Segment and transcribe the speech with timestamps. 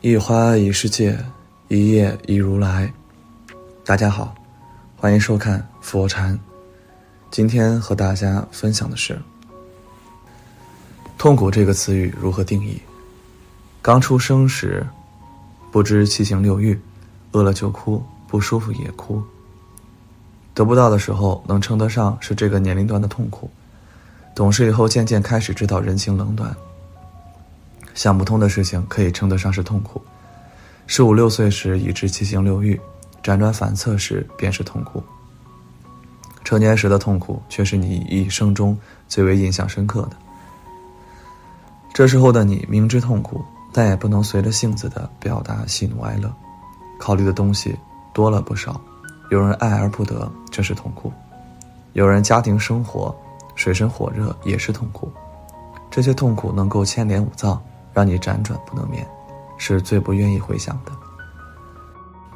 [0.00, 1.18] 一花一世界，
[1.66, 2.88] 一叶一如来。
[3.84, 4.32] 大家好，
[4.96, 6.38] 欢迎收看佛禅。
[7.32, 9.20] 今天和大家分享的是
[11.18, 12.80] “痛苦”这个词语如何定义。
[13.82, 14.86] 刚出生时，
[15.72, 16.80] 不知七情六欲，
[17.32, 19.20] 饿了就哭，不舒服也哭。
[20.54, 23.50] 得不到的时候，能称得上是这个年龄段的痛苦。
[24.32, 26.56] 懂事以后，渐渐开始知道人情冷暖。
[27.98, 30.00] 想不通的事情可以称得上是痛苦。
[30.86, 32.80] 十五六岁时已知七情六欲，
[33.24, 35.02] 辗转反侧时便是痛苦。
[36.44, 40.12] 成年时的痛苦却是你一生中最为印象深刻的。
[41.92, 46.32] 这时候的你明知痛苦，但也不能随着性子的表达喜怒哀乐，
[47.00, 47.76] 考虑的东西
[48.14, 48.80] 多了不少。
[49.32, 51.10] 有人爱而不得，这是痛苦；
[51.94, 53.12] 有人家庭生活
[53.56, 55.10] 水深火热，也是痛苦。
[55.90, 57.60] 这些痛苦能够牵连五脏。
[57.98, 59.04] 让你辗转不能眠，
[59.56, 60.92] 是最不愿意回想的。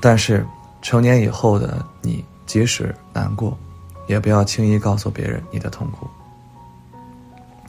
[0.00, 0.44] 但是，
[0.82, 3.56] 成年以后的你，即使难过，
[4.08, 6.08] 也不要轻易告诉别人你的痛苦，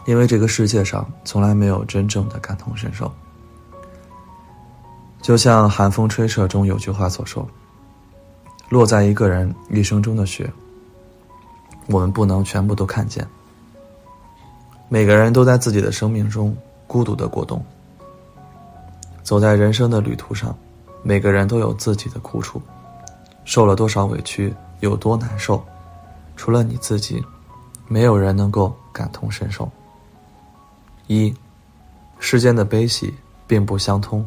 [0.08, 3.14] 因为这个世界上从来没有真正的感同身受。
[5.22, 7.48] 就像《寒风吹彻》中有句话所说
[8.68, 10.52] ：“落在一个人一生中的雪，
[11.86, 13.24] 我们不能全部都看见。
[14.90, 17.64] 每个人都在自己的生命中孤独的过冬。”
[19.26, 20.56] 走在人生的旅途上，
[21.02, 22.62] 每个人都有自己的苦楚，
[23.44, 25.62] 受了多少委屈，有多难受，
[26.36, 27.26] 除了你自己，
[27.88, 29.68] 没有人能够感同身受。
[31.08, 31.34] 一，
[32.20, 33.12] 世间的悲喜
[33.48, 34.24] 并不相通。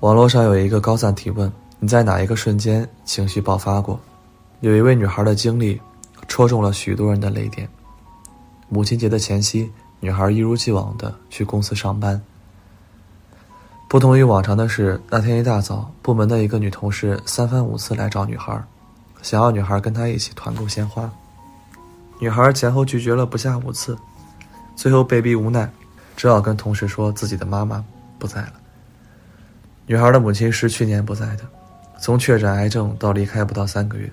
[0.00, 3.98] 网络上有一个高赞提问：你在哪一个瞬间情绪爆发过？
[4.58, 5.80] 有一位女孩的经历，
[6.26, 7.68] 戳中了许多人的泪点。
[8.68, 12.20] 母亲节的前夕，女孩一如既往的去公司上班。
[13.88, 18.62] 不同于往常的是，那天一大早，部门的一个女同事三番五次来找女孩，
[19.22, 21.10] 想要女孩跟她一起团购鲜花。
[22.20, 23.96] 女孩前后拒绝了不下五次，
[24.76, 25.66] 最后被逼无奈，
[26.18, 27.82] 只好跟同事说自己的妈妈
[28.18, 28.52] 不在了。
[29.86, 31.44] 女孩的母亲是去年不在的，
[31.98, 34.10] 从确诊癌症到离开不到三个月，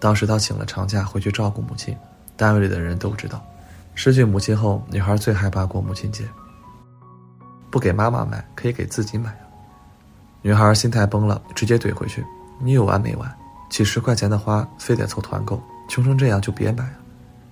[0.00, 1.94] 当时她请了长假回去照顾母亲。
[2.34, 3.44] 单位里的人都知道，
[3.94, 6.24] 失去母亲后，女孩最害怕过母亲节。
[7.70, 9.42] 不给妈妈买，可以给自己买啊！
[10.42, 12.24] 女孩心态崩了，直接怼回去
[12.58, 13.30] ：“你有完没完？
[13.68, 16.92] 几十块钱的花，非得凑团购，穷成这样就别买了。”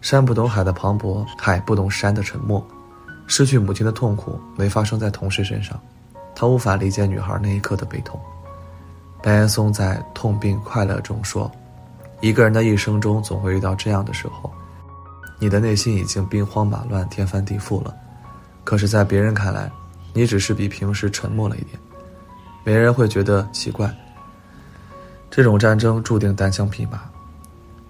[0.01, 2.65] 山不懂海的磅礴，海不懂山的沉默。
[3.27, 5.79] 失去母亲的痛苦没发生在同事身上，
[6.35, 8.19] 他无法理解女孩那一刻的悲痛。
[9.23, 11.51] 白岩松在《痛并快乐》中说
[12.21, 14.49] ：“一个人的一生中总会遇到这样的时候，
[15.41, 17.93] 你的内心已经兵荒马乱、天翻地覆了，
[18.63, 19.69] 可是，在别人看来，
[20.17, 21.79] 你只是比平时沉默了一点，
[22.65, 23.95] 没人会觉得奇怪。
[25.31, 27.03] 这种战争注定单枪匹马，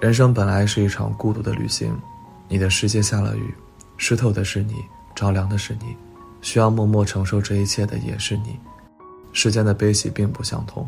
[0.00, 1.96] 人生本来是一场孤独的旅行。
[2.48, 3.54] 你的世界下了雨，
[3.96, 4.74] 湿透的是你，
[5.14, 5.96] 着凉的是你，
[6.42, 8.58] 需要默默承受这一切的也是你。
[9.32, 10.84] 世间的悲喜并不相同，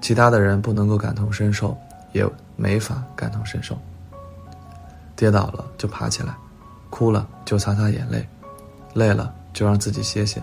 [0.00, 1.76] 其他的人不能够感同身受，
[2.14, 2.26] 也
[2.56, 3.78] 没法感同身受。
[5.14, 6.34] 跌倒了就爬起来，
[6.88, 8.26] 哭了就擦擦眼泪，
[8.94, 10.42] 累了就让自己歇歇。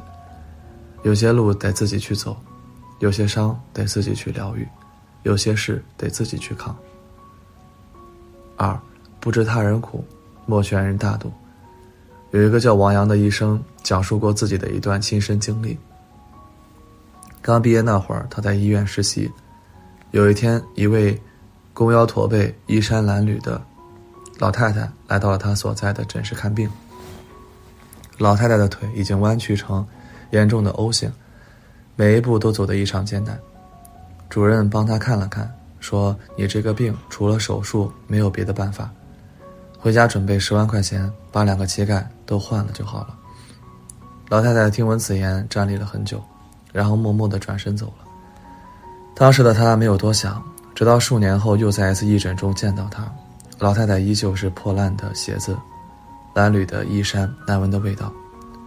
[1.04, 2.38] 有些路得自己去走，
[3.00, 4.68] 有些伤得自己去疗愈，
[5.24, 6.76] 有些事得自己去扛。
[8.56, 8.80] 二，
[9.20, 10.06] 不知他人苦，
[10.46, 11.32] 莫劝人大度。
[12.30, 15.78] 有一个叫王阳的医生讲述过自己的一段亲身经历。
[17.42, 19.30] 刚毕业那会儿，他在医院实习，
[20.12, 21.20] 有一天，一位
[21.74, 23.60] 弓腰驼背、衣衫褴褛的
[24.38, 26.70] 老太太来到了他所在的诊室看病。
[28.20, 29.84] 老太太的腿已经弯曲成。
[30.32, 31.12] 严重的 O 型，
[31.96, 33.40] 每一步都走得异常艰难。
[34.30, 38.90] 主任帮他看了看，说：“你这个病除了手术没有别的办法，
[39.78, 43.18] 回家准备十万块钱，把两个膝盖都换了就好了。”
[44.30, 46.24] 老太太听闻此言，站立了很久，
[46.72, 48.06] 然后默默地转身走了。
[49.14, 50.42] 当时的她没有多想，
[50.74, 53.12] 直到数年后又在一次义诊中见到她，
[53.60, 55.58] 老太太依旧是破烂的鞋子，
[56.34, 58.10] 褴褛的衣衫，难闻的味道。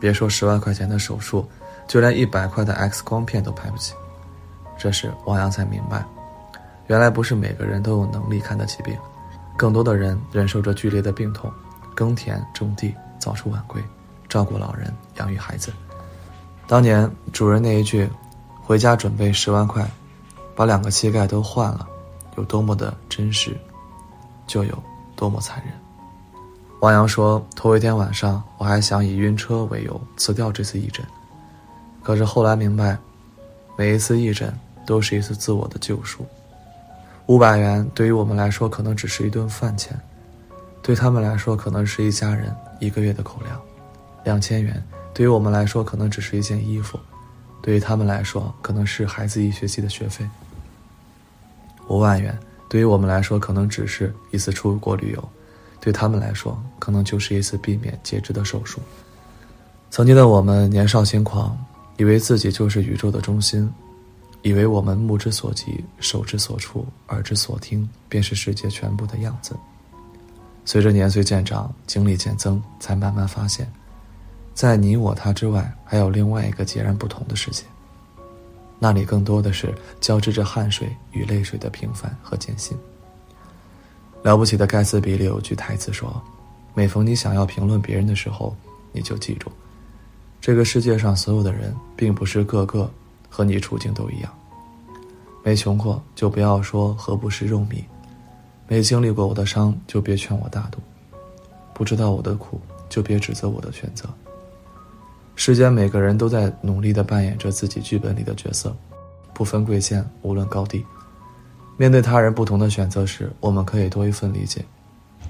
[0.00, 1.49] 别说十万块钱的手术，
[1.87, 3.94] 就连一百块的 X 光片都拍不起。
[4.76, 6.05] 这时，王阳才明白，
[6.88, 8.96] 原来不是每个人都有能力看得起病，
[9.56, 11.50] 更多的人忍受着剧烈的病痛，
[11.94, 13.82] 耕田种地，早出晚归，
[14.29, 15.73] 照顾老人，养育孩子。
[16.67, 18.08] 当年主人那一句
[18.64, 19.88] “回家准备十万块，
[20.56, 21.87] 把两个膝盖都换了”，
[22.37, 23.56] 有多么的真实，
[24.46, 24.76] 就有
[25.14, 25.73] 多么残忍。
[26.84, 31.02] 王阳说：“头一天晚上，我还想以晕车为由辞掉这次义诊，
[32.02, 32.98] 可是后来明白，
[33.75, 34.54] 每一次义诊
[34.84, 36.26] 都是一次自我的救赎。
[37.25, 39.98] 五百元对于我们来说可能只是一顿饭钱，
[40.82, 43.56] 对他们来说可能是一家人一个月的口粮；
[44.22, 44.84] 两千元
[45.14, 47.00] 对于我们来说可能只是一件衣服，
[47.62, 50.26] 对于他们来说可能是孩子一学期的学费；
[51.88, 52.38] 五万元
[52.69, 55.28] 对于我们来说可能只是一次出国旅游，
[55.84, 58.81] 对他们来说可能就是一次避免截肢的手术。
[59.90, 61.54] 曾经的我们年少轻狂。
[61.96, 63.72] 以为自己就是宇宙的中心，
[64.42, 69.54] 以为我们目之所及、手之所触、耳之所听便是世界全部的样子。
[70.64, 73.72] 随着年岁渐长、经历渐增，才慢慢发现，
[74.54, 77.62] 在你我他之外，还有另外一个截然不同的世界。
[78.81, 82.76] 那里更多的是交织着汗水与泪水的平凡和艰辛。
[84.25, 86.11] 了不起的盖茨比里有句台词说
[86.73, 88.56] ：“每逢你想要评论别人的时候，
[88.91, 89.53] 你就记住。”
[90.41, 92.91] 这个世界上所有的人，并不是个个
[93.29, 94.32] 和你处境都一样。
[95.43, 97.85] 没穷过就不要说何不食肉糜，
[98.67, 100.79] 没经历过我的伤就别劝我大度，
[101.75, 104.09] 不知道我的苦就别指责我的选择。
[105.37, 108.75] 世间每个人都在努力地扮演着自己剧本里的角色，
[109.35, 110.82] 不分贵贱，无论高低。
[111.76, 114.65] 面对他人不同的选择时，我们可以多一份理解，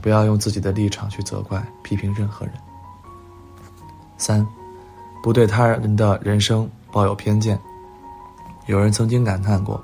[0.01, 2.55] 不要用自己的立场去责怪、批评任何人。
[4.19, 4.47] 三。
[5.23, 7.59] 不对他人的人生抱有偏见。
[8.67, 9.83] 有人曾经感叹过：“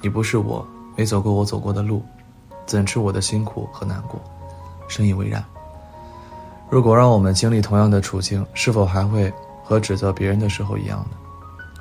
[0.00, 0.66] 你不是我，
[0.96, 2.02] 没走过我走过的路，
[2.64, 4.18] 怎知我的辛苦和难过？”
[4.88, 5.44] 深以为然。
[6.70, 9.30] 如果让我们经历同样的处境，是否还会
[9.62, 11.16] 和指责别人的时候一样呢？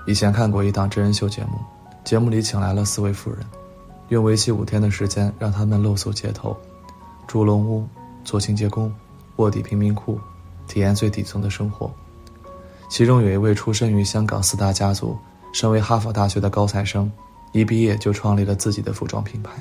[0.05, 1.57] 以前看过一档真人秀节目，
[2.03, 3.39] 节目里请来了四位富人，
[4.09, 6.55] 用为期五天的时间让他们露宿街头，
[7.27, 7.87] 住龙屋，
[8.23, 8.93] 做清洁工，
[9.35, 10.19] 卧底贫民窟，
[10.67, 11.91] 体验最底层的生活。
[12.89, 15.15] 其中有一位出身于香港四大家族、
[15.53, 17.09] 身为哈佛大学的高材生，
[17.51, 19.51] 一毕业就创立了自己的服装品牌。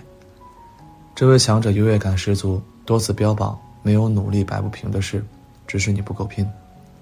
[1.14, 5.22] 这位强者优越感十足，多次标榜“没有努力摆不平的事，
[5.66, 6.48] 只是你不够拼”。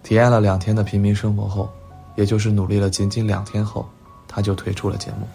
[0.02, 1.70] 体验了两天的平民生活后，
[2.16, 3.88] 也就是努力了仅仅两天后，
[4.26, 5.28] 他就退出了节目。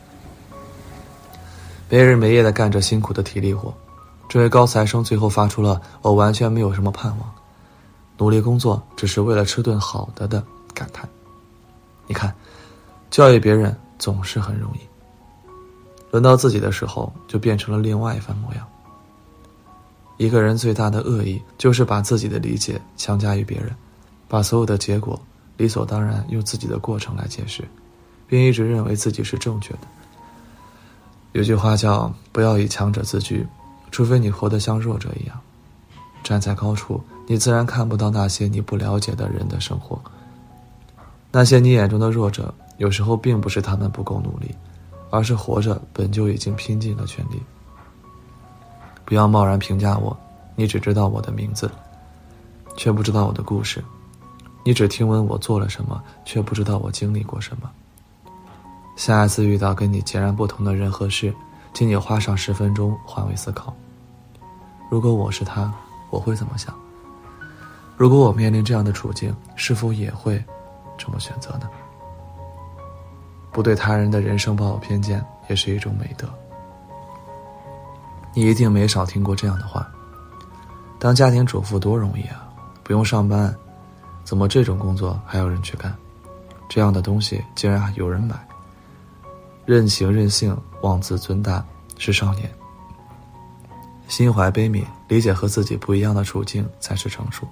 [1.92, 3.74] 没日没夜的干着辛苦的体力活，
[4.30, 7.30] 这位高材生最后发出了“我完全没有什么盼望，
[8.18, 10.42] 努力工作只是为了吃顿好的”的。
[10.74, 11.08] 感叹，
[12.08, 12.34] 你看，
[13.10, 14.80] 教育别人总是很容易，
[16.12, 18.66] 轮到自己的时候，就变成了另外一番模样。
[20.16, 23.76] 一个人最大的恶意，就是把自己的理解强加于别人，
[24.30, 25.22] 把所有的结果
[25.58, 27.68] 理所当然用自己的过程来解释，
[28.30, 29.82] 并一直认为自己是正确的。
[31.34, 33.46] 有句话叫“不要以强者自居”，
[33.90, 35.40] 除非你活得像弱者一样，
[36.24, 40.00] 站在高处，你自然看不到那些你不了解的人的生活。
[41.32, 44.54] 那些你眼中的弱者，有时候并不是他们不够努力，
[45.10, 47.42] 而是活着本就已经拼尽了全力。
[49.06, 50.16] 不要贸然评价我，
[50.56, 51.72] 你只知道我的名字，
[52.76, 53.80] 却不知道我的故事；
[54.66, 57.72] 你只听闻我做了什么，却不知道我经历过什么。
[59.02, 61.34] 下一次遇到跟你截然不同的人和事，
[61.74, 63.74] 请你花上十分钟换位思考：
[64.92, 65.74] 如果我是他，
[66.12, 66.72] 我会怎么想？
[67.98, 70.40] 如果我面临这样的处境，是否也会？
[71.00, 71.68] 这么选择呢？
[73.52, 76.30] 不对他人的人生抱有偏见，也是一种美德。
[78.36, 79.90] 你一定没少听过这样的话
[81.02, 82.48] ：“当家庭主妇多容易啊，
[82.84, 83.52] 不用上班，
[84.24, 85.92] 怎么这种工作还有人去干？
[86.70, 88.36] 这样的东西竟然还有人买？
[89.66, 91.66] 任情任性，妄自尊大，
[91.98, 92.50] 是少年。
[94.08, 97.48] 心怀悲悯，理解和自己不一样的处境，才是成熟。”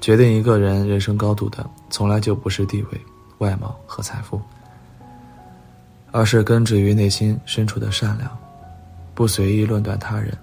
[0.00, 3.00] 决定一个人人生高度的，从来就不是地位、
[3.38, 4.40] 外貌和财富，
[6.12, 8.30] 而是根植于内心深处的善良，
[9.14, 10.36] 不随意论断他人，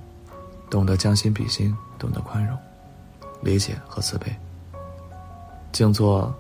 [0.70, 2.58] 懂得将心比心，懂得宽容、
[3.42, 4.36] 理解和慈悲。
[5.72, 6.34] 静坐，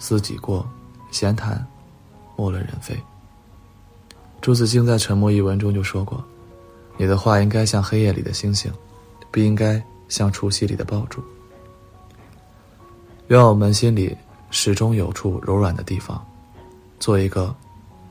[0.00, 0.64] 思己过；
[1.12, 1.64] 闲谈，
[2.36, 3.00] 莫论人非。
[4.40, 6.22] 朱自清在《沉默》一文中就说过
[6.96, 8.72] ：“你的话应该像黑夜里的星星，
[9.30, 11.22] 不应该像除夕里的爆竹。”
[13.28, 14.16] 愿我们心里
[14.50, 16.24] 始终有处柔软的地方，
[16.98, 17.54] 做一个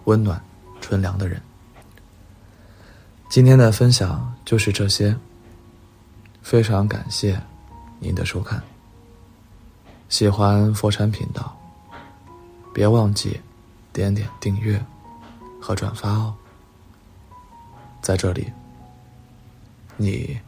[0.06, 0.42] 温暖、
[0.80, 1.42] 纯良的人。
[3.28, 5.16] 今天的分享就是这些，
[6.42, 7.40] 非常感谢
[8.00, 8.62] 您的收看。
[10.10, 11.56] 喜欢佛禅频道，
[12.74, 13.40] 别忘记
[13.92, 14.84] 点点订阅
[15.62, 16.36] 和转发哦。
[18.02, 18.52] 在这里，
[19.98, 20.40] 你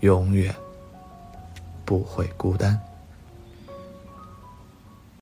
[0.00, 0.54] 永远
[1.84, 2.80] 不会孤单。